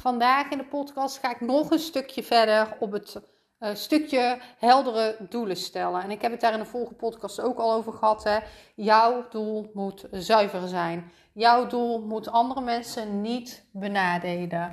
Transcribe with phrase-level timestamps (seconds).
[0.00, 3.20] Vandaag in de podcast ga ik nog een stukje verder op het
[3.60, 6.02] uh, stukje heldere doelen stellen.
[6.02, 8.24] En ik heb het daar in de vorige podcast ook al over gehad.
[8.24, 8.38] Hè.
[8.74, 11.12] Jouw doel moet zuiver zijn.
[11.32, 14.70] Jouw doel moet andere mensen niet benadelen.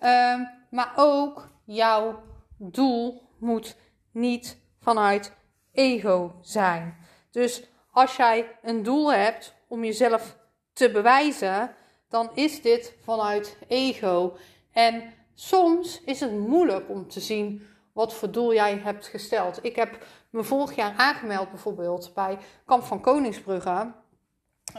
[0.00, 2.22] Uh, maar ook jouw
[2.56, 3.76] doel moet
[4.12, 5.32] niet vanuit
[5.72, 6.96] ego zijn.
[7.30, 10.36] Dus als jij een doel hebt om jezelf
[10.72, 11.74] te bewijzen,
[12.08, 14.36] dan is dit vanuit ego.
[14.72, 15.02] En
[15.34, 19.64] soms is het moeilijk om te zien wat voor doel jij hebt gesteld.
[19.64, 23.92] Ik heb me vorig jaar aangemeld bijvoorbeeld bij Kamp van Koningsbrugge.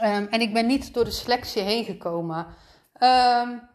[0.02, 2.46] Um, en ik ben niet door de selectie heen gekomen.
[3.02, 3.68] Um,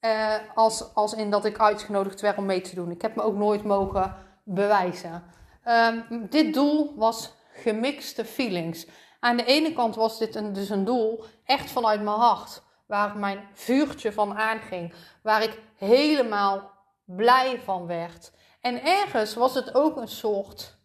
[0.00, 2.90] uh, als, als in dat ik uitgenodigd werd om mee te doen.
[2.90, 5.22] Ik heb me ook nooit mogen bewijzen.
[5.64, 8.86] Um, dit doel was gemixte feelings.
[9.20, 13.16] Aan de ene kant was dit een, dus een doel echt vanuit mijn hart waar
[13.16, 16.70] mijn vuurtje van aanging, waar ik helemaal
[17.04, 18.32] blij van werd.
[18.60, 20.76] En ergens was het ook een soort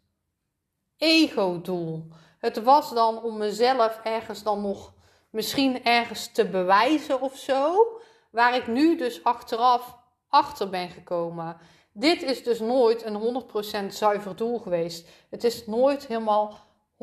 [0.97, 2.07] ego-doel.
[2.37, 4.93] Het was dan om mezelf ergens dan nog
[5.29, 7.87] misschien ergens te bewijzen of zo,
[8.31, 11.57] waar ik nu dus achteraf achter ben gekomen.
[11.91, 13.43] Dit is dus nooit een
[13.89, 15.07] 100% zuiver doel geweest.
[15.29, 16.59] Het is nooit helemaal
[16.93, 16.97] 100%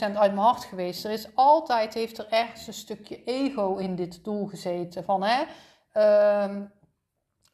[0.00, 1.04] uit mijn hart geweest.
[1.04, 5.04] Er is altijd, heeft er ergens een stukje ego in dit doel gezeten.
[5.04, 5.42] Van hè,
[5.94, 6.56] uh,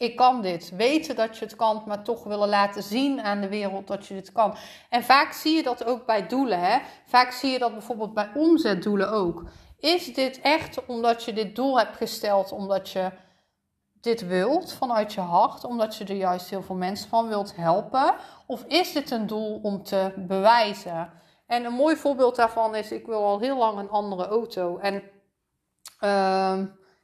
[0.03, 0.71] ik kan dit.
[0.77, 4.15] Weten dat je het kan, maar toch willen laten zien aan de wereld dat je
[4.15, 4.57] dit kan.
[4.89, 6.61] En vaak zie je dat ook bij doelen.
[6.61, 6.79] Hè?
[7.07, 9.45] Vaak zie je dat bijvoorbeeld bij omzetdoelen ook.
[9.79, 13.11] Is dit echt omdat je dit doel hebt gesteld, omdat je
[14.01, 18.15] dit wilt vanuit je hart, omdat je er juist heel veel mensen van wilt helpen?
[18.47, 21.11] Of is dit een doel om te bewijzen?
[21.47, 24.79] En een mooi voorbeeld daarvan is, ik wil al heel lang een andere auto.
[24.79, 25.03] En
[26.01, 26.59] uh,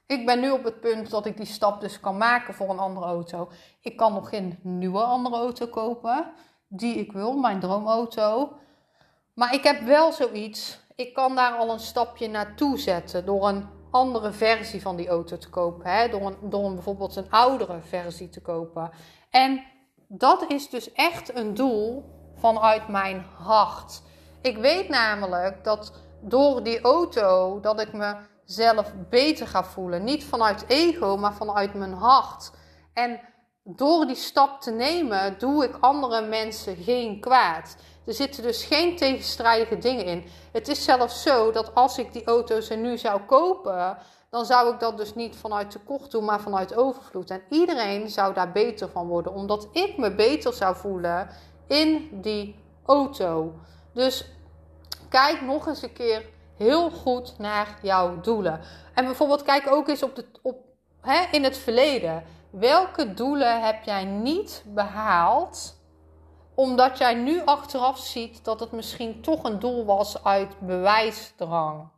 [0.07, 2.79] ik ben nu op het punt dat ik die stap dus kan maken voor een
[2.79, 3.51] andere auto.
[3.81, 6.33] Ik kan nog geen nieuwe andere auto kopen,
[6.69, 8.53] die ik wil, mijn droomauto.
[9.35, 13.69] Maar ik heb wel zoiets, ik kan daar al een stapje naartoe zetten door een
[13.91, 15.91] andere versie van die auto te kopen.
[15.91, 16.09] Hè?
[16.09, 18.91] Door, een, door een, bijvoorbeeld een oudere versie te kopen.
[19.31, 19.65] En
[20.07, 24.03] dat is dus echt een doel vanuit mijn hart.
[24.41, 30.05] Ik weet namelijk dat door die auto dat ik mezelf beter ga voelen.
[30.05, 32.51] Niet vanuit ego, maar vanuit mijn hart.
[32.93, 33.21] En
[33.65, 37.77] door die stap te nemen, doe ik andere mensen geen kwaad.
[38.07, 40.25] Er zitten dus geen tegenstrijdige dingen in.
[40.53, 43.99] Het is zelfs zo dat als ik die auto's er nu zou kopen,
[44.31, 47.31] dan zou ik dat dus niet vanuit tekort doen, maar vanuit overvloed.
[47.31, 51.29] En iedereen zou daar beter van worden, omdat ik me beter zou voelen
[51.67, 52.57] in die
[52.87, 53.55] auto.
[53.99, 54.25] Dus
[55.09, 56.25] kijk nog eens een keer
[56.57, 58.61] heel goed naar jouw doelen.
[58.95, 60.57] En bijvoorbeeld kijk ook eens op de, op,
[61.01, 62.25] hè, in het verleden.
[62.51, 65.77] Welke doelen heb jij niet behaald?
[66.55, 71.89] Omdat jij nu achteraf ziet dat het misschien toch een doel was uit bewijsdrang.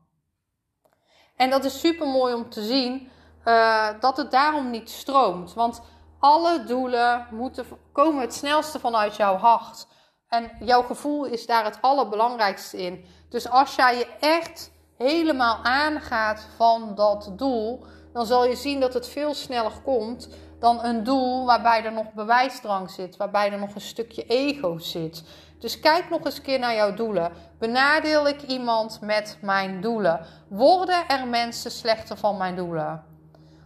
[1.36, 3.10] En dat is super mooi om te zien
[3.44, 5.54] uh, dat het daarom niet stroomt.
[5.54, 5.82] Want
[6.18, 9.86] alle doelen moeten, komen het snelste vanuit jouw hart.
[10.30, 13.04] En jouw gevoel is daar het allerbelangrijkste in.
[13.28, 18.94] Dus als jij je echt helemaal aangaat van dat doel, dan zal je zien dat
[18.94, 23.74] het veel sneller komt dan een doel waarbij er nog bewijsdrang zit, waarbij er nog
[23.74, 25.22] een stukje ego zit.
[25.58, 27.32] Dus kijk nog eens een keer naar jouw doelen.
[27.58, 30.26] Benadeel ik iemand met mijn doelen?
[30.48, 33.04] Worden er mensen slechter van mijn doelen?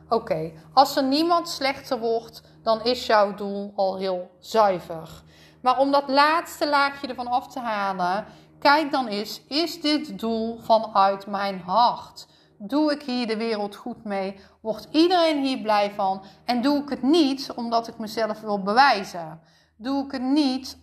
[0.08, 5.22] Oké, als er niemand slechter wordt, dan is jouw doel al heel zuiver.
[5.64, 8.26] Maar om dat laatste laagje ervan af te halen,
[8.58, 12.26] kijk dan eens: is dit doel vanuit mijn hart?
[12.58, 14.40] Doe ik hier de wereld goed mee?
[14.60, 16.22] Wordt iedereen hier blij van?
[16.44, 19.40] En doe ik het niet omdat ik mezelf wil bewijzen?
[19.76, 20.78] Doe ik het niet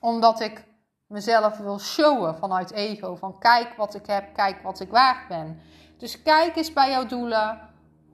[0.00, 0.66] omdat ik
[1.06, 3.16] mezelf wil showen vanuit ego?
[3.16, 5.60] Van kijk wat ik heb, kijk wat ik waard ben.
[5.98, 7.69] Dus kijk eens bij jouw doelen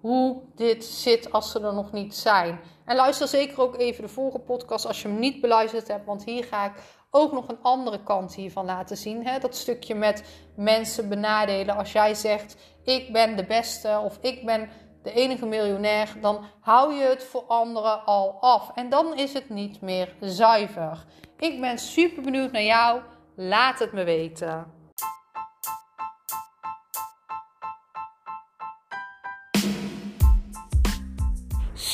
[0.07, 2.61] hoe dit zit als ze er nog niet zijn.
[2.85, 6.25] En luister zeker ook even de vorige podcast als je hem niet beluisterd hebt, want
[6.25, 6.73] hier ga ik
[7.11, 9.27] ook nog een andere kant hiervan laten zien.
[9.27, 9.39] Hè?
[9.39, 10.25] Dat stukje met
[10.57, 11.77] mensen benadelen.
[11.77, 14.69] Als jij zegt: Ik ben de beste of ik ben
[15.03, 18.71] de enige miljonair, dan hou je het voor anderen al af.
[18.75, 21.05] En dan is het niet meer zuiver.
[21.39, 23.01] Ik ben super benieuwd naar jou.
[23.37, 24.67] Laat het me weten.